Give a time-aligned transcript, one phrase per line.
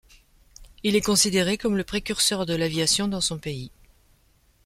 [0.81, 3.69] Il est considéré comme le précurseur de l'aviation dans son pays.